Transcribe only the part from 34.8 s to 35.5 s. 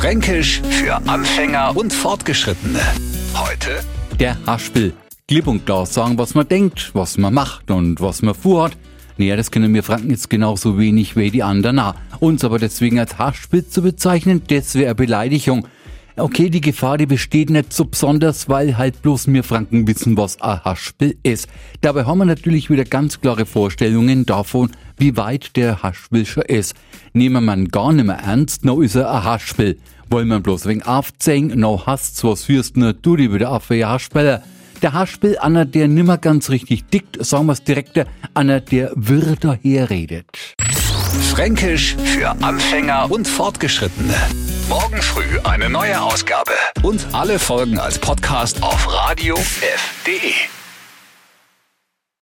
Der Haspel,